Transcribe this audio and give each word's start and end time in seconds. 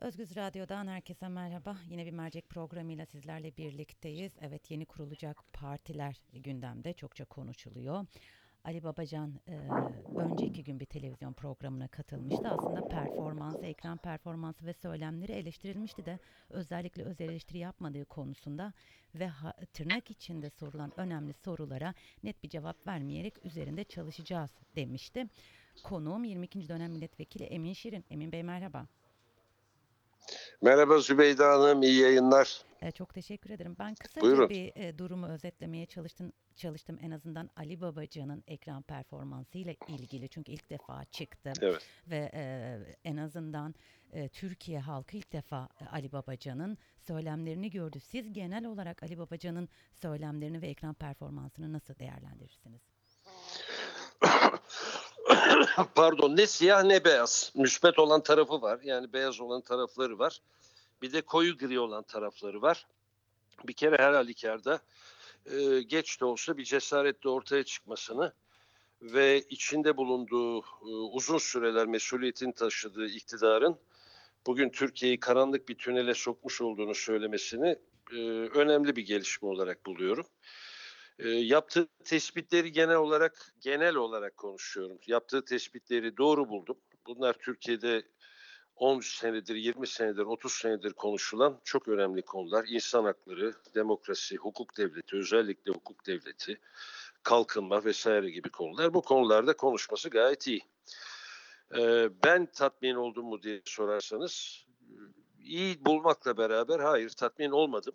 Özgüz 0.00 0.36
Radyo'dan 0.36 0.86
herkese 0.86 1.28
merhaba. 1.28 1.76
Yine 1.90 2.06
bir 2.06 2.10
mercek 2.12 2.48
programıyla 2.48 3.06
sizlerle 3.06 3.56
birlikteyiz. 3.56 4.32
Evet 4.40 4.70
yeni 4.70 4.86
kurulacak 4.86 5.52
partiler 5.52 6.16
gündemde 6.32 6.92
çokça 6.92 7.24
konuşuluyor. 7.24 8.06
Ali 8.64 8.82
Babacan 8.82 9.40
e, 9.48 9.58
önceki 10.16 10.64
gün 10.64 10.80
bir 10.80 10.84
televizyon 10.84 11.32
programına 11.32 11.88
katılmıştı. 11.88 12.48
Aslında 12.48 12.88
performansı, 12.88 13.66
ekran 13.66 13.98
performansı 13.98 14.66
ve 14.66 14.72
söylemleri 14.72 15.32
eleştirilmişti 15.32 16.06
de 16.06 16.18
özellikle 16.50 17.02
öz 17.02 17.20
eleştiri 17.20 17.58
yapmadığı 17.58 18.04
konusunda 18.04 18.72
ve 19.14 19.26
ha, 19.26 19.52
tırnak 19.72 20.10
içinde 20.10 20.50
sorulan 20.50 20.92
önemli 21.00 21.32
sorulara 21.32 21.94
net 22.22 22.42
bir 22.42 22.48
cevap 22.48 22.86
vermeyerek 22.86 23.44
üzerinde 23.44 23.84
çalışacağız 23.84 24.50
demişti. 24.76 25.26
Konuğum 25.84 26.24
22. 26.24 26.68
dönem 26.68 26.92
milletvekili 26.92 27.44
Emin 27.44 27.72
Şirin. 27.72 28.04
Emin 28.10 28.32
Bey 28.32 28.42
merhaba. 28.42 28.86
Merhaba 30.62 30.98
Zübeyde 30.98 31.42
Hanım, 31.44 31.82
iyi 31.82 32.00
yayınlar. 32.00 32.62
E, 32.82 32.90
çok 32.90 33.14
teşekkür 33.14 33.50
ederim. 33.50 33.76
Ben 33.78 33.94
kısaca 33.94 34.26
Buyurun. 34.26 34.48
bir 34.48 34.72
e, 34.76 34.98
durumu 34.98 35.26
özetlemeye 35.26 35.86
çalıştım, 35.86 36.32
çalıştım 36.56 36.98
en 37.02 37.10
azından 37.10 37.50
Ali 37.56 37.80
Babacan'ın 37.80 38.44
ekran 38.46 38.82
performansı 38.82 39.58
ile 39.58 39.76
ilgili. 39.88 40.28
Çünkü 40.28 40.52
ilk 40.52 40.70
defa 40.70 41.04
çıktı 41.04 41.52
Evet. 41.60 41.86
ve 42.06 42.30
e, 42.34 42.78
en 43.04 43.16
azından 43.16 43.74
e, 44.12 44.28
Türkiye 44.28 44.80
halkı 44.80 45.16
ilk 45.16 45.32
defa 45.32 45.68
e, 45.80 45.86
Ali 45.86 46.12
Babacan'ın 46.12 46.78
söylemlerini 46.98 47.70
gördü. 47.70 48.00
Siz 48.00 48.32
genel 48.32 48.64
olarak 48.64 49.02
Ali 49.02 49.18
Babacan'ın 49.18 49.68
söylemlerini 49.94 50.62
ve 50.62 50.68
ekran 50.68 50.94
performansını 50.94 51.72
nasıl 51.72 51.98
değerlendirirsiniz? 51.98 52.89
Pardon, 55.94 56.36
ne 56.36 56.46
siyah 56.46 56.84
ne 56.84 57.04
beyaz. 57.04 57.52
Müsbet 57.54 57.98
olan 57.98 58.22
tarafı 58.22 58.62
var, 58.62 58.80
yani 58.82 59.12
beyaz 59.12 59.40
olan 59.40 59.60
tarafları 59.60 60.18
var. 60.18 60.40
Bir 61.02 61.12
de 61.12 61.22
koyu 61.22 61.58
gri 61.58 61.80
olan 61.80 62.02
tarafları 62.02 62.62
var. 62.62 62.86
Bir 63.64 63.72
kere 63.72 63.98
her 63.98 64.12
halükarda 64.12 64.80
e, 65.46 65.82
geç 65.82 66.20
de 66.20 66.24
olsa 66.24 66.56
bir 66.56 66.64
cesaretle 66.64 67.30
ortaya 67.30 67.64
çıkmasını 67.64 68.32
ve 69.02 69.42
içinde 69.50 69.96
bulunduğu 69.96 70.60
e, 70.60 70.88
uzun 71.12 71.38
süreler 71.38 71.86
mesuliyetin 71.86 72.52
taşıdığı 72.52 73.06
iktidarın 73.06 73.76
bugün 74.46 74.70
Türkiye'yi 74.70 75.20
karanlık 75.20 75.68
bir 75.68 75.78
tünele 75.78 76.14
sokmuş 76.14 76.60
olduğunu 76.60 76.94
söylemesini 76.94 77.76
e, 78.12 78.16
önemli 78.54 78.96
bir 78.96 79.02
gelişme 79.02 79.48
olarak 79.48 79.86
buluyorum. 79.86 80.26
Yaptığı 81.24 81.88
tespitleri 82.04 82.72
genel 82.72 82.96
olarak 82.96 83.52
genel 83.60 83.94
olarak 83.94 84.36
konuşuyorum. 84.36 84.98
Yaptığı 85.06 85.44
tespitleri 85.44 86.16
doğru 86.16 86.48
buldum. 86.48 86.76
Bunlar 87.06 87.32
Türkiye'de 87.32 88.02
10 88.76 89.00
senedir, 89.00 89.54
20 89.54 89.86
senedir, 89.86 90.22
30 90.22 90.52
senedir 90.52 90.92
konuşulan 90.92 91.60
çok 91.64 91.88
önemli 91.88 92.22
konular. 92.22 92.64
İnsan 92.68 93.04
hakları, 93.04 93.54
demokrasi, 93.74 94.36
hukuk 94.36 94.76
devleti, 94.76 95.16
özellikle 95.16 95.72
hukuk 95.72 96.06
devleti, 96.06 96.60
kalkınma 97.22 97.84
vesaire 97.84 98.30
gibi 98.30 98.50
konular. 98.50 98.94
Bu 98.94 99.02
konularda 99.02 99.56
konuşması 99.56 100.08
gayet 100.08 100.46
iyi. 100.46 100.62
Ben 102.24 102.46
tatmin 102.46 102.94
oldum 102.94 103.26
mu 103.26 103.42
diye 103.42 103.62
sorarsanız 103.64 104.64
iyi 105.38 105.84
bulmakla 105.84 106.36
beraber 106.36 106.80
hayır 106.80 107.10
tatmin 107.10 107.50
olmadım. 107.50 107.94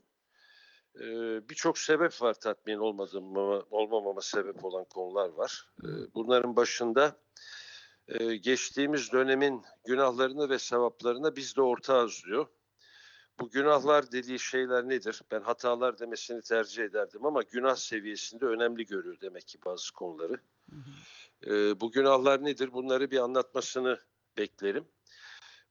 Ee, 1.02 1.50
Birçok 1.50 1.78
sebep 1.78 2.22
var 2.22 2.34
tatmin 2.34 2.78
olmadığım 2.78 3.38
olmamama 3.72 4.22
sebep 4.22 4.66
olan 4.66 4.86
konular 4.86 5.30
var. 5.30 5.68
Ee, 5.84 5.88
bunların 6.16 6.56
başında 6.56 7.16
e, 8.08 8.36
geçtiğimiz 8.36 9.12
dönemin 9.12 9.62
günahlarını 9.86 10.50
ve 10.50 10.60
sevaplarına 10.60 11.36
biz 11.36 11.56
de 11.56 11.62
ortağız 11.62 12.24
diyor. 12.26 12.48
Bu 13.40 13.50
günahlar 13.50 14.12
dediği 14.12 14.40
şeyler 14.40 14.90
nedir? 14.90 15.22
Ben 15.32 15.42
hatalar 15.42 16.00
demesini 16.00 16.42
tercih 16.42 16.84
ederdim 16.84 17.26
ama 17.26 17.42
günah 17.42 17.76
seviyesinde 17.76 18.46
önemli 18.46 18.86
görüyor 18.86 19.18
demek 19.22 19.48
ki 19.48 19.58
bazı 19.66 19.94
konuları. 19.94 20.40
Ee, 21.48 21.80
bu 21.80 21.92
günahlar 21.92 22.44
nedir? 22.44 22.74
Bunları 22.74 23.12
bir 23.12 23.20
anlatmasını 23.20 24.00
beklerim. 24.38 24.86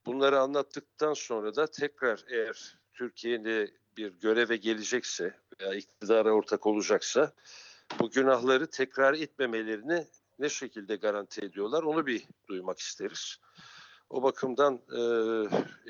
Bunları 0.05 0.39
anlattıktan 0.39 1.13
sonra 1.13 1.55
da 1.55 1.67
tekrar 1.67 2.25
eğer 2.27 2.77
Türkiye'de 2.93 3.71
bir 3.97 4.13
göreve 4.13 4.57
gelecekse 4.57 5.33
veya 5.61 5.73
iktidara 5.73 6.31
ortak 6.31 6.65
olacaksa 6.65 7.33
bu 7.99 8.11
günahları 8.11 8.69
tekrar 8.69 9.13
etmemelerini 9.13 10.07
ne 10.39 10.49
şekilde 10.49 10.95
garanti 10.95 11.41
ediyorlar 11.41 11.83
onu 11.83 12.05
bir 12.05 12.23
duymak 12.47 12.79
isteriz. 12.79 13.37
O 14.09 14.23
bakımdan 14.23 14.81
e, 14.97 15.01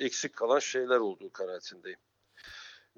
eksik 0.05 0.35
kalan 0.35 0.59
şeyler 0.59 0.97
olduğu 0.97 1.31
kanaatindeyim. 1.31 1.99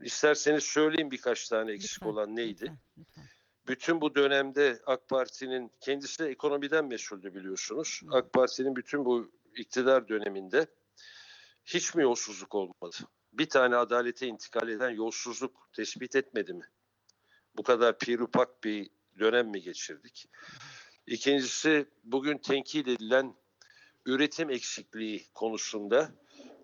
İsterseniz 0.02 0.64
söyleyeyim 0.64 1.12
birkaç 1.12 1.50
tane 1.50 1.72
eksik 1.72 1.92
Lütfen, 1.92 2.10
olan 2.10 2.36
neydi? 2.36 2.62
Lütfen, 2.62 2.78
lütfen. 2.98 3.24
Bütün 3.68 4.02
bu 4.02 4.16
dönemde 4.16 4.80
AK 4.86 5.08
Parti'nin 5.08 5.72
kendisi 5.80 6.24
de 6.24 6.30
ekonomiden 6.30 6.86
mesuldü 6.86 7.36
biliyorsunuz. 7.36 8.02
AK 8.12 8.34
Parti'nin 8.34 8.76
bütün 8.76 9.06
bu 9.06 9.32
iktidar 9.56 10.08
döneminde 10.08 10.68
hiç 11.68 11.96
mi 11.96 12.04
yolsuzluk 12.04 12.56
olmadı? 12.56 12.96
Bir 13.34 13.50
tane 13.50 13.76
adalete 13.76 14.28
intikal 14.28 14.70
eden 14.70 14.90
yolsuzluk 14.90 15.70
tespit 15.74 16.16
etmedi 16.16 16.54
mi? 16.54 16.66
Bu 17.58 17.64
kadar 17.64 17.98
pirupak 17.98 18.64
bir 18.64 18.90
dönem 19.20 19.48
mi 19.48 19.62
geçirdik? 19.62 20.30
İkincisi 21.08 21.86
bugün 22.04 22.38
tenkit 22.38 22.88
edilen 22.88 23.36
üretim 24.06 24.50
eksikliği 24.50 25.26
konusunda 25.34 26.12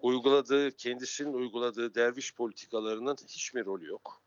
uyguladığı, 0.02 0.72
kendisinin 0.72 1.34
uyguladığı 1.34 1.96
derviş 1.96 2.36
politikalarının 2.36 3.18
hiçbir 3.28 3.66
rolü 3.66 3.86
yok. 3.86 4.22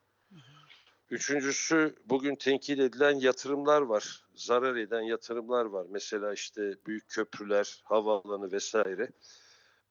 Üçüncüsü 1.10 1.96
bugün 2.04 2.36
tenkit 2.36 2.78
edilen 2.78 3.14
yatırımlar 3.14 3.82
var. 3.82 4.24
Zarar 4.34 4.76
eden 4.76 5.00
yatırımlar 5.00 5.64
var. 5.64 5.86
Mesela 5.90 6.32
işte 6.32 6.74
büyük 6.86 7.08
köprüler, 7.08 7.80
havaalanı 7.84 8.52
vesaire. 8.52 9.10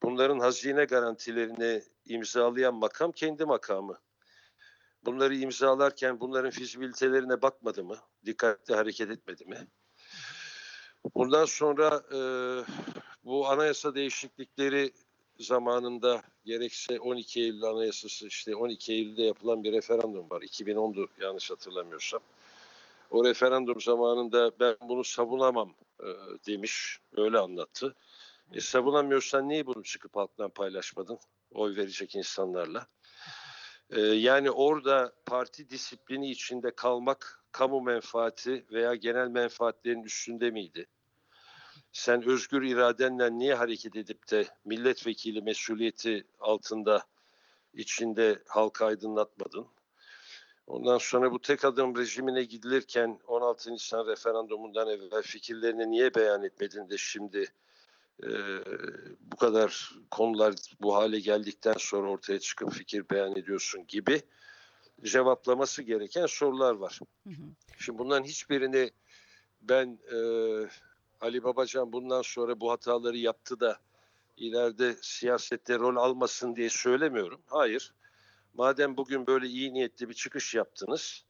Bunların 0.02 0.38
hazine 0.38 0.84
garantilerini 0.84 1.82
imzalayan 2.06 2.74
makam 2.74 3.12
kendi 3.12 3.44
makamı. 3.44 3.98
Bunları 5.04 5.36
imzalarken 5.36 6.20
bunların 6.20 6.50
fizibilitelerine 6.50 7.42
bakmadı 7.42 7.84
mı? 7.84 7.96
Dikkatli 8.24 8.74
hareket 8.74 9.10
etmedi 9.10 9.44
mi? 9.44 9.68
Bundan 11.14 11.44
sonra 11.44 12.02
e, 12.12 12.18
bu 13.24 13.48
anayasa 13.48 13.94
değişiklikleri 13.94 14.92
zamanında 15.38 16.22
gerekse 16.44 17.00
12 17.00 17.40
Eylül 17.40 17.62
Anayasası 17.62 18.26
işte 18.26 18.56
12 18.56 18.92
Eylül'de 18.92 19.22
yapılan 19.22 19.64
bir 19.64 19.72
referandum 19.72 20.30
var. 20.30 20.42
2010'du 20.42 21.08
yanlış 21.20 21.50
hatırlamıyorsam. 21.50 22.20
O 23.10 23.24
referandum 23.24 23.80
zamanında 23.80 24.50
ben 24.60 24.76
bunu 24.88 25.04
savunamam 25.04 25.74
e, 26.00 26.08
demiş. 26.46 26.98
Öyle 27.16 27.38
anlattı. 27.38 27.94
E, 28.52 28.60
savunamıyorsan 28.60 29.48
niye 29.48 29.66
bunu 29.66 29.82
çıkıp 29.82 30.16
halktan 30.16 30.50
paylaşmadın? 30.50 31.18
Oy 31.50 31.76
verecek 31.76 32.16
insanlarla. 32.16 32.86
E, 33.90 34.00
yani 34.00 34.50
orada 34.50 35.12
parti 35.26 35.70
disiplini 35.70 36.30
içinde 36.30 36.70
kalmak 36.70 37.44
kamu 37.52 37.80
menfaati 37.80 38.66
veya 38.72 38.94
genel 38.94 39.28
menfaatlerin 39.28 40.02
üstünde 40.02 40.50
miydi? 40.50 40.86
Sen 41.92 42.28
özgür 42.28 42.62
iradenle 42.62 43.38
niye 43.38 43.54
hareket 43.54 43.96
edip 43.96 44.30
de 44.30 44.46
milletvekili 44.64 45.42
mesuliyeti 45.42 46.26
altında 46.40 47.06
içinde 47.74 48.42
halka 48.48 48.86
aydınlatmadın? 48.86 49.66
Ondan 50.66 50.98
sonra 50.98 51.32
bu 51.32 51.40
tek 51.40 51.64
adım 51.64 51.96
rejimine 51.96 52.44
gidilirken 52.44 53.20
16 53.26 53.72
Nisan 53.72 54.06
referandumundan 54.06 54.88
evvel 54.88 55.22
fikirlerini 55.22 55.90
niye 55.90 56.14
beyan 56.14 56.42
etmedin 56.42 56.90
de 56.90 56.98
şimdi 56.98 57.52
e, 58.22 58.30
bu 59.20 59.36
kadar 59.36 59.92
konular 60.10 60.54
bu 60.80 60.94
hale 60.94 61.20
geldikten 61.20 61.74
sonra 61.78 62.10
ortaya 62.10 62.40
çıkıp 62.40 62.72
fikir 62.72 63.10
beyan 63.10 63.36
ediyorsun 63.36 63.86
gibi 63.86 64.22
cevaplaması 65.02 65.82
gereken 65.82 66.26
sorular 66.26 66.74
var. 66.74 67.00
Hı 67.26 67.30
hı. 67.30 67.42
Şimdi 67.78 67.98
bunların 67.98 68.24
hiçbirini 68.24 68.90
ben 69.62 69.98
e, 70.12 70.18
Ali 71.20 71.44
Babacan 71.44 71.92
bundan 71.92 72.22
sonra 72.22 72.60
bu 72.60 72.70
hataları 72.70 73.16
yaptı 73.16 73.60
da 73.60 73.78
ileride 74.36 74.96
siyasette 75.00 75.78
rol 75.78 75.96
almasın 75.96 76.56
diye 76.56 76.70
söylemiyorum. 76.70 77.40
Hayır. 77.46 77.94
Madem 78.54 78.96
bugün 78.96 79.26
böyle 79.26 79.46
iyi 79.46 79.74
niyetli 79.74 80.08
bir 80.08 80.14
çıkış 80.14 80.54
yaptınız, 80.54 81.24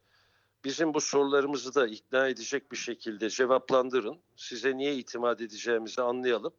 bizim 0.64 0.94
bu 0.94 1.00
sorularımızı 1.00 1.74
da 1.74 1.86
ikna 1.86 2.28
edecek 2.28 2.72
bir 2.72 2.76
şekilde 2.76 3.30
cevaplandırın. 3.30 4.18
Size 4.36 4.76
niye 4.76 4.94
itimat 4.94 5.40
edeceğimizi 5.40 6.02
anlayalım. 6.02 6.52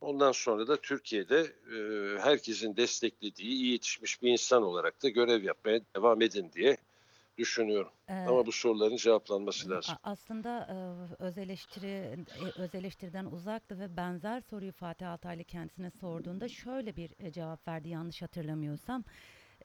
Ondan 0.00 0.32
sonra 0.32 0.68
da 0.68 0.76
Türkiye'de 0.80 1.40
e, 1.40 2.18
herkesin 2.20 2.76
desteklediği, 2.76 3.48
iyi 3.48 3.72
yetişmiş 3.72 4.22
bir 4.22 4.30
insan 4.32 4.62
olarak 4.62 5.02
da 5.02 5.08
görev 5.08 5.42
yapmaya 5.42 5.80
devam 5.96 6.22
edin 6.22 6.50
diye 6.54 6.76
düşünüyorum. 7.38 7.92
Ee, 8.08 8.12
Ama 8.12 8.46
bu 8.46 8.52
soruların 8.52 8.96
cevaplanması 8.96 9.70
lazım. 9.70 9.94
aslında 10.02 10.66
e, 10.70 10.76
öz 11.22 11.38
eleştiri 11.38 11.86
e, 11.86 12.60
öz 12.62 12.74
eleştiriden 12.74 13.24
uzaktı 13.24 13.78
ve 13.78 13.96
benzer 13.96 14.40
soruyu 14.40 14.72
Fatih 14.72 15.10
Altaylı 15.10 15.44
kendisine 15.44 15.90
sorduğunda 15.90 16.48
şöyle 16.48 16.96
bir 16.96 17.10
e, 17.18 17.32
cevap 17.32 17.68
verdi 17.68 17.88
yanlış 17.88 18.22
hatırlamıyorsam. 18.22 19.04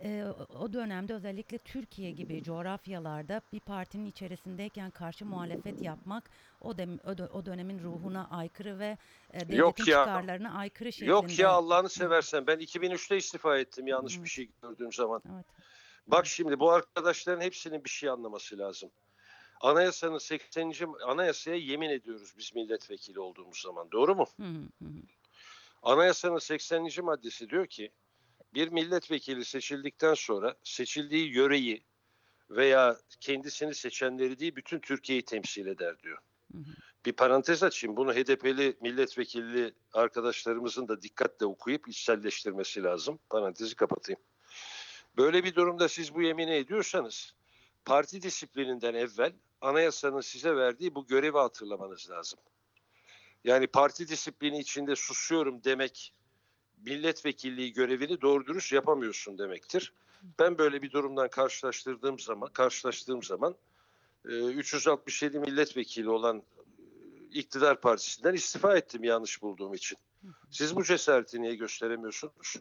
E, 0.03 0.25
o- 0.59 0.74
dönemde 0.74 1.13
özellikle 1.13 1.57
Türkiye 1.57 2.12
gibi 2.12 2.44
coğrafyalarda 2.44 3.42
bir 3.53 3.59
partinin 3.59 4.06
içerisindeyken 4.06 4.92
karşı 4.92 5.25
muhalefet 5.25 5.81
yapmak 5.81 6.30
o, 6.62 6.77
dem, 6.77 7.00
o, 7.03 7.09
dö- 7.12 7.30
o 7.30 7.45
dönemin 7.45 7.80
ruhuna 7.83 8.27
aykırı 8.31 8.80
ve 8.80 8.97
e, 9.33 9.39
devletin 9.39 9.57
Yok 9.57 9.80
ya. 9.80 9.86
çıkarlarına 9.86 10.53
aykırı 10.57 10.92
şeklinde. 10.94 11.09
Yok 11.12 11.39
ya 11.39 11.50
Allah'ını 11.50 11.89
seversen 11.89 12.47
ben 12.47 12.59
2003'te 12.59 13.18
istifa 13.18 13.57
ettim 13.57 13.88
yanlış 13.88 14.24
bir 14.24 14.30
şey 14.30 14.50
gördüğüm 14.62 14.94
zaman. 14.94 15.21
Evet. 15.36 15.45
Bak 16.07 16.25
şimdi 16.25 16.59
bu 16.59 16.71
arkadaşların 16.71 17.42
hepsinin 17.42 17.83
bir 17.83 17.89
şey 17.89 18.09
anlaması 18.09 18.57
lazım. 18.57 18.92
Anayasanın 19.62 20.18
80. 20.18 20.74
anayasaya 21.07 21.57
yemin 21.57 21.89
ediyoruz 21.89 22.33
biz 22.38 22.56
milletvekili 22.56 23.19
olduğumuz 23.19 23.57
zaman. 23.62 23.92
Doğru 23.92 24.15
mu? 24.15 24.25
Hı 24.39 24.44
hı. 24.81 24.89
Anayasanın 25.83 26.38
80. 26.38 26.88
maddesi 27.03 27.50
diyor 27.50 27.68
ki 27.68 27.92
bir 28.56 28.68
milletvekili 28.68 29.46
seçildikten 29.46 30.13
sonra 30.13 30.56
seçildiği 30.63 31.34
yöreyi 31.34 31.84
veya 32.50 32.98
kendisini 33.19 33.75
seçenleri 33.75 34.40
değil 34.40 34.56
bütün 34.56 34.80
Türkiye'yi 34.80 35.25
temsil 35.25 35.68
eder 35.68 36.00
diyor. 36.00 36.18
Hı 36.52 36.57
hı. 36.57 36.72
Bir 37.06 37.13
parantez 37.13 37.63
açayım. 37.63 37.98
Bunu 37.98 38.13
HDP'li 38.13 38.78
milletvekilli 38.81 39.74
arkadaşlarımızın 39.94 40.88
da 40.88 41.02
dikkatle 41.02 41.46
okuyup 41.46 41.88
içselleştirmesi 41.88 42.84
lazım. 42.84 43.19
Parantezi 43.30 43.75
kapatayım. 43.75 44.22
Böyle 45.18 45.44
bir 45.44 45.56
durumda 45.56 45.90
siz 45.90 46.16
bu 46.16 46.22
yemini 46.22 46.54
ediyorsanız 46.54 47.34
parti 47.86 48.22
disiplininden 48.22 48.94
evvel 48.94 49.34
anayasanın 49.62 50.22
size 50.22 50.56
verdiği 50.56 50.96
bu 50.96 51.07
görevi 51.07 51.38
hatırlamanız 51.38 52.10
lazım. 52.10 52.40
Yani 53.44 53.68
parti 53.68 54.07
disiplini 54.07 54.60
içinde 54.60 54.96
susuyorum 54.96 55.63
demek 55.63 56.13
milletvekilliği 56.86 57.74
görevini 57.74 58.22
doğru 58.22 58.46
dürüst 58.46 58.74
yapamıyorsun 58.74 59.38
demektir. 59.38 59.94
Ben 60.40 60.58
böyle 60.58 60.82
bir 60.82 60.92
durumdan 60.92 61.30
karşılaştırdığım 61.30 62.20
zaman 62.20 62.50
karşılaştığım 62.50 63.24
zaman 63.24 63.56
e, 64.26 64.46
367 64.46 65.40
milletvekili 65.40 66.10
olan 66.10 66.38
e, 66.38 66.44
iktidar 67.32 67.82
partisinden 67.82 68.34
istifa 68.34 68.78
ettim 68.78 69.04
yanlış 69.04 69.42
bulduğum 69.42 69.74
için. 69.74 69.98
Siz 70.52 70.76
bu 70.76 70.84
cesareti 70.84 71.42
niye 71.42 71.56
gösteremiyorsunuz? 71.56 72.56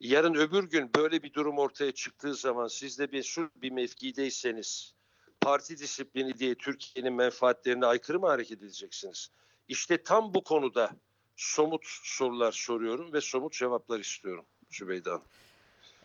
Yarın 0.00 0.34
öbür 0.34 0.64
gün 0.64 0.90
böyle 0.96 1.22
bir 1.22 1.32
durum 1.32 1.58
ortaya 1.58 1.92
çıktığı 1.92 2.34
zaman 2.34 2.68
siz 2.68 2.98
de 2.98 3.06
mesul 3.12 3.48
bir 3.56 3.70
mevkideyseniz 3.70 4.94
parti 5.40 5.78
disiplini 5.78 6.38
diye 6.38 6.54
Türkiye'nin 6.54 7.12
menfaatlerine 7.12 7.86
aykırı 7.86 8.20
mı 8.20 8.26
hareket 8.26 8.62
edeceksiniz? 8.62 9.30
İşte 9.68 10.02
tam 10.02 10.34
bu 10.34 10.44
konuda 10.44 10.90
somut 11.36 11.82
sorular 11.84 12.52
soruyorum 12.52 13.12
ve 13.12 13.20
somut 13.20 13.52
cevaplar 13.52 14.00
istiyorum 14.00 14.44
Zübeyde 14.70 15.10
Hanım. 15.10 15.24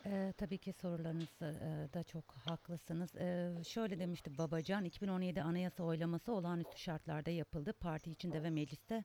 Ee, 0.06 0.32
tabii 0.36 0.58
ki 0.58 0.72
sorularınızda 0.72 1.50
e, 1.50 1.94
da 1.94 2.02
çok 2.02 2.24
haklısınız. 2.32 3.16
Ee, 3.16 3.52
şöyle 3.68 3.98
demişti 3.98 4.38
Babacan, 4.38 4.84
2017 4.84 5.42
anayasa 5.42 5.82
oylaması 5.82 6.32
olağanüstü 6.32 6.78
şartlarda 6.78 7.30
yapıldı. 7.30 7.72
Parti 7.72 8.10
içinde 8.10 8.42
ve 8.42 8.50
mecliste 8.50 9.04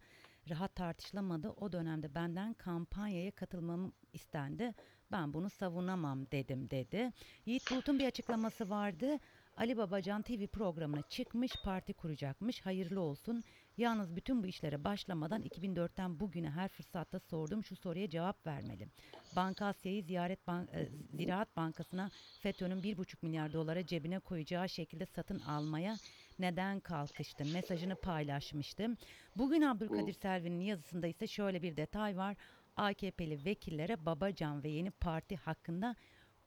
rahat 0.49 0.75
tartışılamadı. 0.75 1.49
O 1.49 1.71
dönemde 1.71 2.15
benden 2.15 2.53
kampanyaya 2.53 3.31
katılmam 3.31 3.91
istendi. 4.13 4.73
Ben 5.11 5.33
bunu 5.33 5.49
savunamam 5.49 6.31
dedim 6.31 6.69
dedi. 6.69 7.11
Yiğit 7.45 7.71
Bulut'un 7.71 7.99
bir 7.99 8.07
açıklaması 8.07 8.69
vardı. 8.69 9.19
Ali 9.57 9.77
Babacan 9.77 10.21
TV 10.21 10.47
programına 10.47 11.01
çıkmış, 11.01 11.51
parti 11.63 11.93
kuracakmış. 11.93 12.61
Hayırlı 12.61 13.01
olsun. 13.01 13.43
Yalnız 13.77 14.15
bütün 14.15 14.43
bu 14.43 14.47
işlere 14.47 14.83
başlamadan 14.83 15.41
2004'ten 15.41 16.19
bugüne 16.19 16.49
her 16.49 16.67
fırsatta 16.67 17.19
sorduğum 17.19 17.63
şu 17.63 17.75
soruya 17.75 18.09
cevap 18.09 18.47
vermeli. 18.47 18.87
Banka 19.35 19.65
Asya'yı 19.65 20.03
Ziyaret 20.03 20.47
Ban 20.47 20.67
e, 20.73 20.89
Ziraat 21.13 21.57
Bankası'na 21.57 22.11
FETÖ'nün 22.39 22.81
1,5 22.81 23.15
milyar 23.21 23.53
dolara 23.53 23.85
cebine 23.85 24.19
koyacağı 24.19 24.69
şekilde 24.69 25.05
satın 25.05 25.39
almaya 25.39 25.95
neden 26.39 26.79
kalkıştı? 26.79 27.45
Mesajını 27.53 27.95
paylaşmıştım. 27.95 28.97
Bugün 29.35 29.61
Abdülkadir 29.61 30.13
Selvi'nin 30.13 30.61
yazısında 30.61 31.07
ise 31.07 31.27
şöyle 31.27 31.61
bir 31.61 31.77
detay 31.77 32.17
var. 32.17 32.35
AKP'li 32.77 33.45
vekillere 33.45 34.05
Babacan 34.05 34.63
ve 34.63 34.69
yeni 34.69 34.91
parti 34.91 35.35
hakkında 35.35 35.95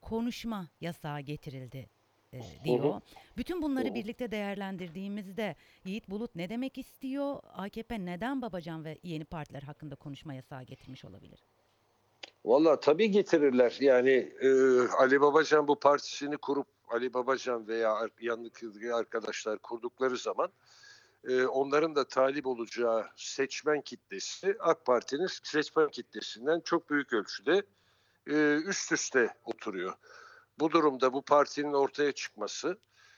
konuşma 0.01 0.67
yasağı 0.81 1.19
getirildi 1.19 1.98
e, 2.33 2.39
diyor. 2.65 3.01
Bütün 3.37 3.61
bunları 3.61 3.95
birlikte 3.95 4.31
değerlendirdiğimizde 4.31 5.55
Yiğit 5.85 6.09
Bulut 6.09 6.35
ne 6.35 6.49
demek 6.49 6.77
istiyor? 6.77 7.39
AKP 7.53 8.05
neden 8.05 8.41
Babacan 8.41 8.85
ve 8.85 8.97
yeni 9.03 9.25
partiler 9.25 9.61
hakkında 9.61 9.95
konuşma 9.95 10.33
yasağı 10.33 10.63
getirmiş 10.63 11.05
olabilir? 11.05 11.39
Valla 12.45 12.79
tabii 12.79 13.11
getirirler. 13.11 13.77
Yani 13.79 14.33
e, 14.41 14.49
Ali 14.87 15.21
Babacan 15.21 15.67
bu 15.67 15.79
partisini 15.79 16.37
kurup 16.37 16.67
Ali 16.89 17.13
Babacan 17.13 17.67
veya 17.67 18.09
yanındaki 18.21 18.93
arkadaşlar 18.93 19.59
kurdukları 19.59 20.17
zaman 20.17 20.51
e, 21.27 21.43
onların 21.43 21.95
da 21.95 22.07
talip 22.07 22.47
olacağı 22.47 23.05
seçmen 23.15 23.81
kitlesi 23.81 24.55
AK 24.59 24.85
Parti'nin 24.85 25.27
seçmen 25.43 25.89
kitlesinden 25.89 26.59
çok 26.59 26.89
büyük 26.89 27.13
ölçüde 27.13 27.63
e, 28.27 28.55
üst 28.55 28.91
üste 28.91 29.33
oturuyor. 29.45 29.93
Bu 30.59 30.71
durumda 30.71 31.13
bu 31.13 31.21
partinin 31.21 31.73
ortaya 31.73 32.11
çıkması 32.11 32.77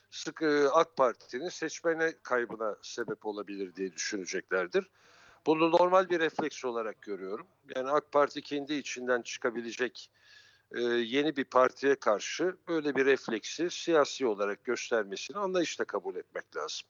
sık 0.09 0.41
e, 0.41 0.69
AK 0.69 0.97
Parti'nin 0.97 1.49
seçmene 1.49 2.13
kaybına 2.23 2.75
sebep 2.81 3.25
olabilir 3.25 3.75
diye 3.75 3.93
düşüneceklerdir. 3.93 4.89
Bunu 5.45 5.71
normal 5.71 6.09
bir 6.09 6.19
refleks 6.19 6.65
olarak 6.65 7.01
görüyorum. 7.01 7.47
Yani 7.75 7.89
AK 7.89 8.11
Parti 8.11 8.41
kendi 8.41 8.73
içinden 8.73 9.21
çıkabilecek 9.21 10.09
e, 10.75 10.81
yeni 10.81 11.35
bir 11.35 11.43
partiye 11.43 11.95
karşı 11.95 12.57
böyle 12.67 12.95
bir 12.95 13.05
refleksi 13.05 13.69
siyasi 13.69 14.25
olarak 14.25 14.63
göstermesini 14.63 15.37
anlayışla 15.37 15.85
kabul 15.85 16.15
etmek 16.15 16.55
lazım. 16.55 16.87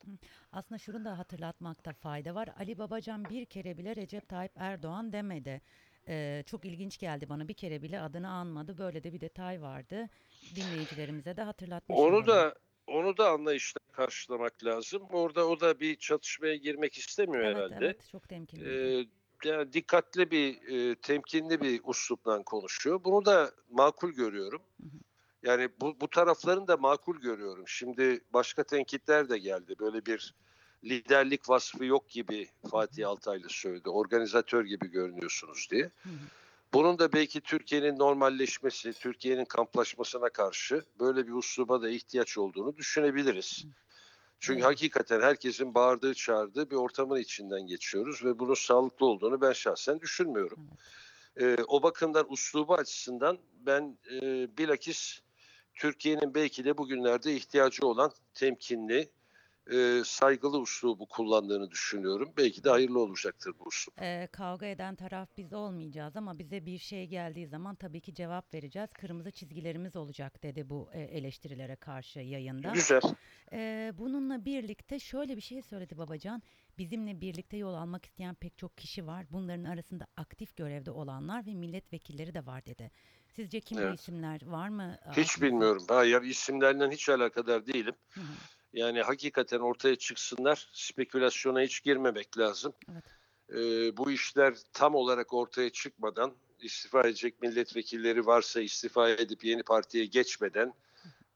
Aslında 0.52 0.80
şunu 0.80 1.06
da 1.06 1.18
hatırlatmakta 1.18 1.94
fayda 1.94 2.36
var. 2.36 2.50
Ali 2.60 2.78
Babacan 2.78 3.26
bir 3.26 3.46
kere 3.46 3.78
bile 3.78 3.96
Recep 3.96 4.30
Tayyip 4.30 4.52
Erdoğan 4.56 5.14
demedi. 5.14 5.62
Ee, 6.08 6.44
çok 6.46 6.66
ilginç 6.66 6.98
geldi 6.98 7.30
bana 7.30 7.48
bir 7.48 7.54
kere 7.54 7.82
bile 7.82 8.02
adını 8.02 8.30
anmadı. 8.30 8.78
Böyle 8.78 9.04
de 9.04 9.14
bir 9.14 9.22
detay 9.22 9.62
vardı. 9.62 10.10
Dinleyicilerimize 10.56 11.38
de 11.38 11.42
hatırlatmış 11.42 11.98
Onu 11.98 12.28
da 12.28 12.56
onu 12.88 13.18
da 13.18 13.30
anlayışla 13.30 13.80
karşılamak 13.92 14.64
lazım. 14.64 15.08
Orada 15.12 15.48
o 15.48 15.60
da 15.60 15.80
bir 15.80 15.96
çatışmaya 15.96 16.56
girmek 16.56 16.98
istemiyor 16.98 17.44
evet, 17.44 17.56
herhalde. 17.56 17.76
evet 17.80 18.08
çok 18.12 18.30
temkinli. 18.30 19.00
Ee, 19.00 19.06
yani 19.44 19.74
dikkatli 19.74 20.32
bir, 20.32 20.68
e, 20.68 20.96
temkinli 20.96 21.62
bir 21.62 21.82
uslupla 21.84 22.44
konuşuyor. 22.44 23.04
Bunu 23.04 23.26
da 23.26 23.52
makul 23.70 24.12
görüyorum. 24.12 24.62
Yani 25.44 25.70
bu, 25.82 26.02
bu 26.02 26.10
tarafların 26.10 26.68
da 26.68 26.78
makul 26.78 27.22
görüyorum. 27.22 27.68
Şimdi 27.68 28.20
başka 28.34 28.64
tenkitler 28.64 29.30
de 29.30 29.38
geldi. 29.38 29.76
Böyle 29.80 30.06
bir 30.06 30.34
liderlik 30.84 31.50
vasfı 31.50 31.86
yok 31.86 32.10
gibi 32.10 32.50
Fatih 32.72 33.10
Altaylı 33.10 33.50
söyledi. 33.50 33.90
Organizatör 33.90 34.66
gibi 34.66 34.88
görünüyorsunuz 34.88 35.68
diye. 35.72 35.92
Bunun 36.74 37.00
da 37.00 37.14
belki 37.14 37.42
Türkiye'nin 37.42 38.00
normalleşmesi, 38.00 38.94
Türkiye'nin 38.94 39.46
kamplaşmasına 39.46 40.30
karşı 40.30 40.86
böyle 41.00 41.28
bir 41.28 41.34
usluba 41.34 41.82
da 41.82 41.90
ihtiyaç 41.90 42.38
olduğunu 42.38 42.78
düşünebiliriz. 42.78 43.66
Çünkü 44.40 44.64
hakikaten 44.64 45.22
herkesin 45.22 45.74
bağırdığı 45.74 46.14
çağırdığı 46.14 46.70
bir 46.70 46.76
ortamın 46.76 47.20
içinden 47.20 47.68
geçiyoruz 47.68 48.26
ve 48.26 48.40
bunun 48.40 48.54
sağlıklı 48.54 49.06
olduğunu 49.06 49.42
ben 49.42 49.54
şahsen 49.54 50.00
düşünmüyorum. 50.00 50.60
Ee, 51.40 51.58
o 51.68 51.84
bakımdan 51.84 52.32
uslubu 52.34 52.74
açısından 52.74 53.38
ben 53.54 53.98
e, 54.12 54.22
bilakis 54.58 55.20
Türkiye'nin 55.76 56.36
belki 56.36 56.66
de 56.66 56.78
bugünlerde 56.78 57.36
ihtiyacı 57.36 57.88
olan 57.88 58.12
temkinli, 58.34 59.12
e, 59.72 60.02
saygılı 60.06 60.60
uslubu 60.60 61.06
kullandığını 61.06 61.72
düşünüyorum. 61.72 62.30
Belki 62.38 62.64
de 62.64 62.70
hayırlı 62.70 63.00
olacaktır 63.00 63.54
bu 63.60 63.64
uslup. 63.64 64.02
Ee, 64.02 64.28
kavga 64.32 64.66
eden 64.66 64.96
taraf 64.96 65.30
biz 65.38 65.54
olmayacağız 65.54 66.16
ama 66.16 66.40
bize 66.40 66.66
bir 66.66 66.78
şey 66.78 67.08
geldiği 67.08 67.48
zaman 67.48 67.76
tabii 67.76 68.02
ki 68.02 68.14
cevap 68.14 68.54
vereceğiz. 68.54 68.90
Kırmızı 68.94 69.32
çizgilerimiz 69.32 69.96
olacak 69.96 70.44
dedi 70.44 70.70
bu 70.70 70.90
e, 70.94 71.02
eleştirilere 71.02 71.76
karşı 71.76 72.20
yayında. 72.20 72.72
Güzel. 72.72 73.02
Ee, 73.54 73.94
bununla 73.98 74.46
birlikte 74.46 75.00
şöyle 75.00 75.36
bir 75.36 75.42
şey 75.42 75.62
söyledi 75.62 75.98
Babacan. 75.98 76.42
Bizimle 76.78 77.22
birlikte 77.22 77.58
yol 77.58 77.74
almak 77.74 78.06
isteyen 78.06 78.36
pek 78.36 78.58
çok 78.58 78.78
kişi 78.78 79.08
var. 79.08 79.26
Bunların 79.32 79.64
arasında 79.64 80.08
aktif 80.18 80.56
görevde 80.58 80.92
olanlar 80.92 81.46
ve 81.46 81.56
milletvekilleri 81.56 82.34
de 82.34 82.46
var 82.46 82.66
dedi. 82.66 82.92
Sizce 83.36 83.60
kim 83.60 83.78
Evet. 83.78 84.00
isimler 84.00 84.46
var 84.46 84.70
mı? 84.70 84.98
Hiç 85.18 85.42
bilmiyorum. 85.42 85.84
Hayır 85.88 86.22
isimlerden 86.22 86.92
hiç 86.92 87.10
alakadar 87.10 87.66
değilim. 87.66 87.96
Hı 88.14 88.22
hı, 88.22 88.34
Yani 88.74 89.02
hakikaten 89.02 89.60
ortaya 89.60 89.96
çıksınlar. 89.96 90.70
Spekülasyona 90.74 91.62
hiç 91.62 91.84
girmemek 91.84 92.38
lazım. 92.38 92.74
Evet. 92.92 93.04
Ee, 93.50 93.98
bu 93.98 94.12
işler 94.12 94.56
tam 94.74 94.96
olarak 94.96 95.34
ortaya 95.34 95.70
çıkmadan 95.70 96.34
istifa 96.60 97.02
edecek 97.02 97.42
milletvekilleri 97.42 98.26
varsa 98.26 98.62
istifa 98.62 99.10
edip 99.10 99.44
yeni 99.44 99.64
partiye 99.64 100.06
geçmeden 100.06 100.74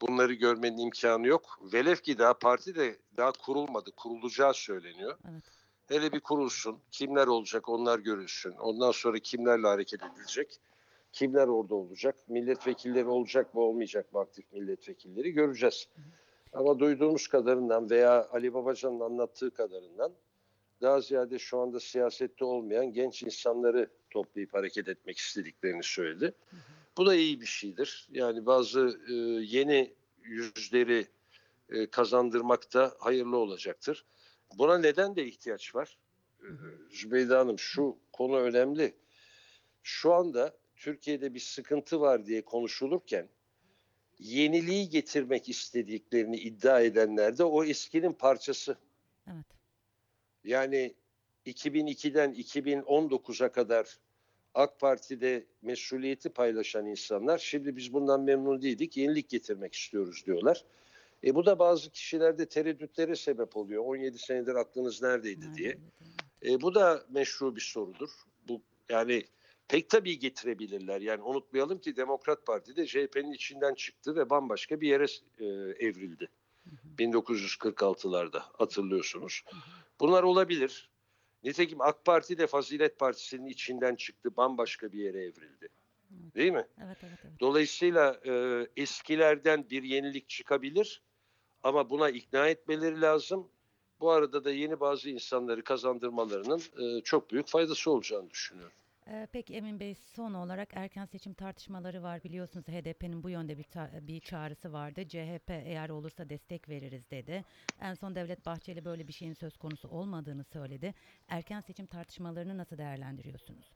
Bunları 0.01 0.34
görmenin 0.34 0.77
imkanı 0.77 1.27
yok. 1.27 1.60
Velev 1.74 1.96
ki 1.96 2.18
daha 2.18 2.34
parti 2.34 2.75
de 2.75 2.98
daha 3.18 3.32
kurulmadı. 3.32 3.92
Kurulacağı 3.92 4.54
söyleniyor. 4.54 5.18
Evet. 5.32 5.44
Hele 5.88 6.12
bir 6.12 6.20
kurulsun. 6.20 6.80
Kimler 6.92 7.27
olacak 7.27 7.70
onlar 7.70 8.00
görülsün. 8.00 8.51
Ondan 8.51 8.92
sonra 8.92 9.20
kimlerle 9.20 9.68
hareket 9.68 10.04
edilecek. 10.04 10.60
Kimler 11.12 11.48
orada 11.48 11.75
olacak. 11.75 12.15
Milletvekilleri 12.27 13.08
olacak 13.08 13.54
mı 13.54 13.62
olmayacak 13.62 14.13
mı 14.13 14.20
aktif 14.20 14.54
milletvekilleri 14.54 15.32
göreceğiz. 15.32 15.88
Ama 16.56 16.80
duyduğumuz 16.80 17.28
kadarından 17.28 17.90
veya 17.90 18.30
Ali 18.32 18.54
Babacan'ın 18.54 19.00
anlattığı 19.00 19.52
kadarından 19.52 20.14
daha 20.82 21.02
ziyade 21.02 21.40
şu 21.40 21.60
anda 21.60 21.80
siyasette 21.80 22.46
olmayan 22.46 22.94
genç 22.94 23.24
insanları 23.24 23.90
toplayıp 24.10 24.54
hareket 24.54 24.88
etmek 24.88 25.18
istediklerini 25.18 25.84
söyledi. 25.84 26.34
Bu 26.98 27.06
da 27.06 27.16
iyi 27.16 27.42
bir 27.42 27.46
şeydir. 27.46 28.08
Yani 28.12 28.46
bazı 28.46 29.00
e, 29.10 29.14
yeni 29.46 29.94
yüzleri 30.24 31.08
e, 31.70 31.88
kazandırmak 31.90 32.74
da 32.74 32.96
hayırlı 33.00 33.38
olacaktır. 33.38 34.06
Buna 34.58 34.78
neden 34.78 35.16
de 35.16 35.26
ihtiyaç 35.26 35.76
var? 35.76 35.98
Ee, 36.42 36.46
Zübeyde 36.90 37.36
Hanım 37.36 37.60
şu 37.60 37.98
konu 38.14 38.40
önemli. 38.40 38.94
Şu 39.84 40.14
anda 40.14 40.58
Türkiye'de 40.76 41.34
bir 41.34 41.40
sıkıntı 41.40 42.02
var 42.02 42.26
diye 42.26 42.42
konuşulurken 42.42 43.30
yeniliği 44.20 44.90
getirmek 44.90 45.50
istediklerini 45.50 46.38
iddia 46.38 46.82
edenler 46.82 47.38
de 47.38 47.44
o 47.44 47.64
eskinin 47.64 48.14
parçası. 48.14 48.78
Evet. 49.28 49.46
Yani 50.44 50.94
2002'den 51.46 52.34
2019'a 52.34 53.52
kadar 53.52 54.00
AK 54.54 54.80
Parti'de 54.80 55.46
mesuliyeti 55.62 56.30
paylaşan 56.30 56.86
insanlar 56.86 57.38
şimdi 57.38 57.78
biz 57.78 57.94
bundan 57.94 58.22
memnun 58.22 58.62
değildik, 58.62 58.98
yenilik 58.98 59.30
getirmek 59.30 59.74
istiyoruz 59.74 60.26
diyorlar. 60.26 60.66
E 61.24 61.36
bu 61.36 61.46
da 61.46 61.60
bazı 61.60 61.90
kişilerde 61.90 62.46
tereddütlere 62.46 63.16
sebep 63.16 63.58
oluyor. 63.58 63.84
17 63.86 64.18
senedir 64.18 64.56
aklınız 64.56 65.02
neredeydi 65.02 65.46
diye. 65.56 65.78
E, 66.46 66.62
bu 66.62 66.76
da 66.76 67.06
meşru 67.10 67.56
bir 67.56 67.62
sorudur. 67.62 68.10
Bu 68.48 68.62
yani 68.90 69.24
pek 69.68 69.90
tabii 69.90 70.20
getirebilirler. 70.20 71.02
Yani 71.02 71.22
unutmayalım 71.22 71.80
ki 71.80 71.96
Demokrat 71.96 72.46
Parti 72.46 72.76
de 72.76 72.86
CHP'nin 72.86 73.32
içinden 73.32 73.74
çıktı 73.74 74.16
ve 74.16 74.30
bambaşka 74.30 74.82
bir 74.82 74.88
yere 74.88 75.06
e, 75.40 75.46
evrildi. 75.88 76.30
1946'larda 76.98 78.40
hatırlıyorsunuz. 78.40 79.44
Bunlar 80.00 80.24
olabilir. 80.24 80.90
Nitekim 81.44 81.82
AK 81.82 82.06
Parti 82.06 82.38
de 82.38 82.48
Fazilet 82.48 83.00
Partisi'nin 83.00 83.48
içinden 83.48 83.96
çıktı, 83.96 84.38
bambaşka 84.38 84.92
bir 84.92 85.00
yere 85.00 85.24
evrildi. 85.24 85.70
Değil 86.36 86.52
mi? 86.52 86.68
Evet, 86.86 86.98
evet, 87.04 87.20
evet. 87.24 87.40
Dolayısıyla 87.40 88.20
e, 88.26 88.68
eskilerden 88.78 89.70
bir 89.70 89.84
yenilik 89.84 90.30
çıkabilir 90.30 91.02
ama 91.64 91.90
buna 91.90 92.10
ikna 92.10 92.48
etmeleri 92.48 93.02
lazım. 93.02 93.48
Bu 94.00 94.12
arada 94.12 94.44
da 94.44 94.52
yeni 94.52 94.80
bazı 94.80 95.10
insanları 95.10 95.64
kazandırmalarının 95.64 96.62
e, 96.80 97.02
çok 97.02 97.32
büyük 97.32 97.48
faydası 97.48 97.92
olacağını 97.92 98.30
düşünüyorum. 98.30 98.78
Ee, 99.08 99.28
peki 99.32 99.54
Emin 99.56 99.80
Bey 99.80 99.96
son 99.96 100.34
olarak 100.34 100.70
erken 100.74 101.06
seçim 101.06 101.34
tartışmaları 101.34 102.04
var 102.04 102.24
biliyorsunuz 102.24 102.68
HDP'nin 102.68 103.24
bu 103.24 103.30
yönde 103.30 103.58
bir, 103.58 103.64
ta- 103.64 103.92
bir 104.02 104.20
çağrısı 104.20 104.74
vardı. 104.74 105.08
CHP 105.08 105.50
eğer 105.50 105.90
olursa 105.90 106.30
destek 106.30 106.70
veririz 106.70 107.12
dedi. 107.12 107.46
En 107.82 107.94
son 107.94 108.16
Devlet 108.16 108.46
Bahçeli 108.46 108.86
böyle 108.86 109.08
bir 109.08 109.14
şeyin 109.14 109.34
söz 109.34 109.58
konusu 109.58 109.88
olmadığını 109.88 110.44
söyledi. 110.44 110.94
Erken 111.28 111.60
seçim 111.62 111.86
tartışmalarını 111.86 112.58
nasıl 112.58 112.78
değerlendiriyorsunuz? 112.78 113.72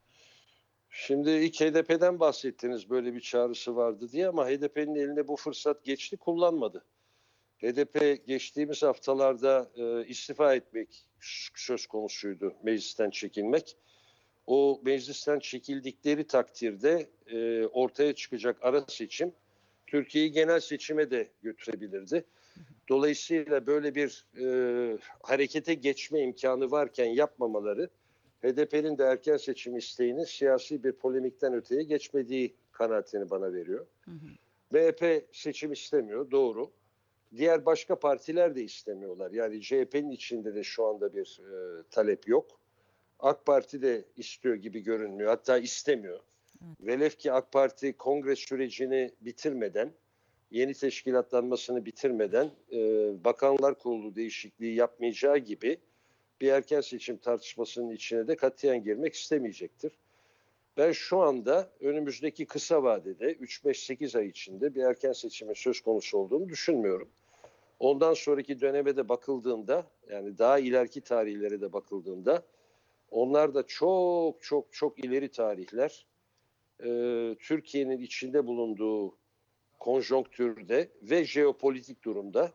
Şimdi 0.90 1.30
ilk 1.30 1.62
HDP'den 1.62 2.20
bahsettiniz 2.20 2.90
böyle 2.90 3.14
bir 3.14 3.22
çağrısı 3.22 3.76
vardı 3.76 4.12
diye 4.12 4.28
ama 4.28 4.48
HDP'nin 4.48 4.96
eline 4.96 5.28
bu 5.28 5.36
fırsat 5.36 5.86
geçti 5.86 6.18
kullanmadı. 6.18 6.86
HDP 7.58 8.28
geçtiğimiz 8.28 8.84
haftalarda 8.84 9.72
e, 9.76 10.08
istifa 10.08 10.56
etmek 10.56 11.06
söz 11.56 11.86
konusuydu 11.88 12.54
meclisten 12.64 13.10
çekilmek. 13.10 13.78
O 14.50 14.82
meclisten 14.84 15.40
çekildikleri 15.40 16.28
takdirde 16.28 17.10
e, 17.28 17.66
ortaya 17.66 18.16
çıkacak 18.16 18.58
ara 18.62 18.82
seçim 18.88 19.34
Türkiye'yi 19.88 20.32
genel 20.32 20.60
seçime 20.60 21.12
de 21.12 21.28
götürebilirdi. 21.42 22.26
Dolayısıyla 22.90 23.66
böyle 23.66 23.96
bir 23.96 24.26
e, 24.42 24.98
harekete 25.24 25.74
geçme 25.74 26.20
imkanı 26.20 26.72
varken 26.72 27.06
yapmamaları 27.06 27.90
HDP'nin 28.42 28.98
de 28.98 29.04
erken 29.04 29.38
seçim 29.38 29.78
isteğinin 29.78 30.24
siyasi 30.24 30.84
bir 30.84 30.92
polemikten 30.92 31.54
öteye 31.54 31.84
geçmediği 31.84 32.56
kanaatini 32.72 33.30
bana 33.30 33.54
veriyor. 33.54 33.86
Hı 34.02 34.12
hı. 34.12 34.28
MHP 34.72 35.26
seçim 35.32 35.72
istemiyor, 35.72 36.32
doğru. 36.32 36.72
Diğer 37.38 37.66
başka 37.66 38.00
partiler 38.00 38.56
de 38.56 38.64
istemiyorlar. 38.64 39.32
Yani 39.32 39.62
CHP'nin 39.62 40.12
içinde 40.12 40.56
de 40.56 40.64
şu 40.64 40.86
anda 40.86 41.14
bir 41.14 41.40
e, 41.40 41.84
talep 41.92 42.28
yok. 42.28 42.60
AK 43.20 43.46
Parti 43.46 43.82
de 43.82 44.06
istiyor 44.18 44.56
gibi 44.56 44.80
görünmüyor. 44.80 45.30
Hatta 45.30 45.58
istemiyor. 45.58 46.20
Evet. 46.66 46.88
Velev 46.88 47.10
ki 47.10 47.32
AK 47.32 47.52
Parti 47.52 47.94
kongre 47.94 48.36
sürecini 48.36 49.12
bitirmeden, 49.22 49.92
yeni 50.52 50.74
teşkilatlanmasını 50.74 51.86
bitirmeden 51.86 52.52
e, 52.72 52.78
Bakanlar 53.24 53.80
Kurulu 53.80 54.16
değişikliği 54.16 54.76
yapmayacağı 54.76 55.38
gibi 55.38 55.78
bir 56.42 56.52
erken 56.52 56.82
seçim 56.82 57.18
tartışmasının 57.18 57.92
içine 57.92 58.28
de 58.28 58.36
katiyen 58.36 58.84
girmek 58.84 59.14
istemeyecektir. 59.14 59.92
Ben 60.78 60.92
şu 60.92 61.20
anda 61.20 61.70
önümüzdeki 61.80 62.46
kısa 62.46 62.84
vadede 62.84 63.34
3-5-8 63.34 64.18
ay 64.18 64.28
içinde 64.28 64.76
bir 64.76 64.84
erken 64.84 65.12
seçimin 65.12 65.54
söz 65.54 65.82
konusu 65.82 66.18
olduğunu 66.18 66.50
düşünmüyorum. 66.50 67.10
Ondan 67.80 68.14
sonraki 68.14 68.62
döneme 68.62 68.98
de 68.98 69.10
bakıldığında 69.10 69.86
yani 70.12 70.38
daha 70.38 70.60
ileriki 70.60 71.02
tarihlere 71.02 71.62
de 71.62 71.74
bakıldığında 71.74 72.44
onlar 73.12 73.54
da 73.54 73.68
çok 73.68 74.44
çok 74.44 74.74
çok 74.74 75.06
ileri 75.06 75.32
tarihler. 75.32 76.08
Ee, 76.84 77.36
Türkiye'nin 77.40 77.98
içinde 77.98 78.48
bulunduğu 78.48 79.18
konjonktürde 79.80 80.90
ve 81.02 81.26
jeopolitik 81.26 82.04
durumda 82.04 82.52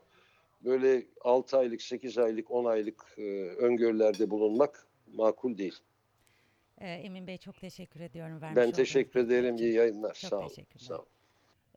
böyle 0.64 1.06
6 1.20 1.58
aylık, 1.58 1.82
8 1.82 2.18
aylık, 2.18 2.50
10 2.50 2.64
aylık 2.64 3.14
e, 3.18 3.22
öngörülerde 3.48 4.30
bulunmak 4.30 4.86
makul 5.06 5.58
değil. 5.58 5.78
Ee, 6.78 6.88
Emin 6.88 7.26
Bey 7.26 7.38
çok 7.38 7.60
teşekkür 7.60 8.00
ediyorum. 8.00 8.40
vermiş 8.40 8.56
Ben 8.56 8.72
teşekkür 8.72 9.20
ederim. 9.20 9.56
İyi 9.56 9.72
yayınlar. 9.74 10.14
Çok 10.14 10.30
Sağ 10.30 10.38
olun. 10.38 10.50
Sağ 10.78 10.94
olun. 10.94 11.06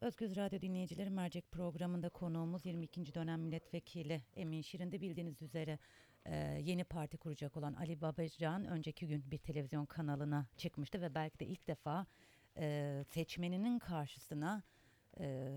Özgüz 0.02 0.36
Radyo 0.36 0.62
dinleyicileri 0.62 1.10
mercek 1.10 1.52
programında 1.52 2.10
konuğumuz 2.10 2.66
22. 2.66 3.14
dönem 3.14 3.42
milletvekili 3.42 4.22
Emin 4.36 4.62
Şirin'de 4.62 5.02
bildiğiniz 5.02 5.42
üzere 5.42 5.80
e, 6.28 6.62
yeni 6.64 6.84
parti 6.84 7.18
kuracak 7.18 7.58
olan 7.58 7.74
Ali 7.74 8.02
Babacan 8.02 8.66
önceki 8.66 9.08
gün 9.08 9.32
bir 9.32 9.38
televizyon 9.38 9.86
kanalına 9.86 10.48
çıkmıştı 10.58 11.02
ve 11.02 11.16
belki 11.16 11.40
de 11.40 11.46
ilk 11.46 11.68
defa 11.68 12.06
e, 12.58 13.04
seçmeninin 13.10 13.80
karşısına 13.80 14.64
e, 15.20 15.50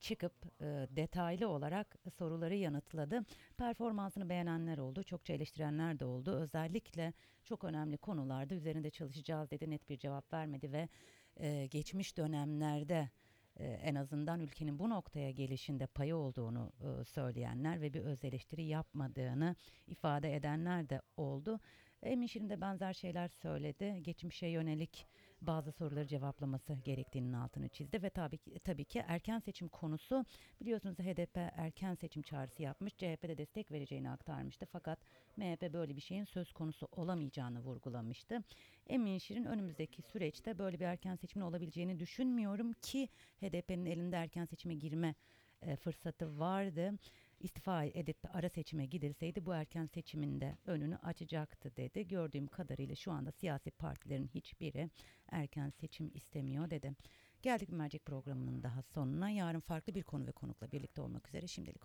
çıkıp 0.00 0.32
e, 0.60 0.64
detaylı 0.90 1.48
olarak 1.48 1.96
soruları 2.18 2.54
yanıtladı. 2.54 3.24
Performansını 3.56 4.28
beğenenler 4.28 4.78
oldu, 4.78 5.02
çokça 5.02 5.32
eleştirenler 5.32 5.98
de 5.98 6.04
oldu. 6.04 6.30
Özellikle 6.36 7.12
çok 7.44 7.64
önemli 7.64 7.96
konularda 7.96 8.54
üzerinde 8.54 8.90
çalışacağız 8.90 9.50
dedi, 9.50 9.70
net 9.70 9.88
bir 9.88 9.98
cevap 9.98 10.32
vermedi 10.32 10.72
ve 10.72 10.88
e, 11.36 11.66
geçmiş 11.66 12.16
dönemlerde 12.16 13.10
e, 13.56 13.64
en 13.64 13.94
azından 13.94 14.40
ülkenin 14.40 14.78
bu 14.78 14.90
noktaya 14.90 15.30
gelişinde 15.30 15.86
payı 15.86 16.16
olduğunu 16.16 16.72
e, 16.80 17.04
söyleyenler 17.04 17.80
ve 17.80 17.94
bir 17.94 18.00
öz 18.00 18.24
eleştiri 18.24 18.64
yapmadığını 18.64 19.56
ifade 19.86 20.36
edenler 20.36 20.88
de 20.88 21.02
oldu. 21.16 21.60
Emin 22.02 22.26
Şirin 22.26 22.50
de 22.50 22.60
benzer 22.60 22.92
şeyler 22.92 23.28
söyledi. 23.28 23.98
Geçmişe 24.02 24.46
yönelik 24.46 25.06
bazı 25.46 25.72
soruları 25.72 26.06
cevaplaması 26.06 26.74
gerektiğinin 26.84 27.32
altını 27.32 27.68
çizdi 27.68 28.02
ve 28.02 28.10
tabii 28.10 28.38
ki, 28.38 28.58
tabii 28.64 28.84
ki 28.84 29.04
erken 29.08 29.38
seçim 29.38 29.68
konusu 29.68 30.24
biliyorsunuz 30.60 30.98
HDP 30.98 31.36
erken 31.36 31.94
seçim 31.94 32.22
çağrısı 32.22 32.62
yapmış. 32.62 32.92
CHP 32.96 33.22
de 33.22 33.38
destek 33.38 33.72
vereceğini 33.72 34.10
aktarmıştı 34.10 34.66
fakat 34.72 34.98
MHP 35.36 35.72
böyle 35.72 35.96
bir 35.96 36.00
şeyin 36.00 36.24
söz 36.24 36.52
konusu 36.52 36.88
olamayacağını 36.92 37.60
vurgulamıştı. 37.60 38.42
Emin 38.86 39.18
Şirin 39.18 39.44
önümüzdeki 39.44 40.02
süreçte 40.02 40.58
böyle 40.58 40.80
bir 40.80 40.84
erken 40.84 41.16
seçimin 41.16 41.44
olabileceğini 41.44 41.98
düşünmüyorum 41.98 42.72
ki 42.72 43.08
HDP'nin 43.40 43.86
elinde 43.86 44.16
erken 44.16 44.44
seçime 44.44 44.74
girme 44.74 45.14
e, 45.62 45.76
fırsatı 45.76 46.38
vardı. 46.38 46.92
İstifa 47.40 47.84
edip 47.84 48.16
ara 48.36 48.48
seçime 48.48 48.86
gidilseydi 48.86 49.46
bu 49.46 49.54
erken 49.54 49.86
seçimin 49.86 50.40
de 50.40 50.56
önünü 50.66 50.96
açacaktı 50.96 51.76
dedi. 51.76 52.08
Gördüğüm 52.08 52.46
kadarıyla 52.46 52.94
şu 52.94 53.12
anda 53.12 53.32
siyasi 53.32 53.70
partilerin 53.70 54.28
hiçbiri 54.34 54.90
erken 55.30 55.70
seçim 55.70 56.10
istemiyor 56.14 56.70
dedi. 56.70 56.92
Geldik 57.42 57.68
mercek 57.68 58.04
programının 58.04 58.62
daha 58.62 58.82
sonuna. 58.82 59.30
Yarın 59.30 59.60
farklı 59.60 59.94
bir 59.94 60.02
konu 60.02 60.26
ve 60.26 60.32
konukla 60.32 60.72
birlikte 60.72 61.00
olmak 61.00 61.28
üzere. 61.28 61.46
Şimdilik 61.46 61.84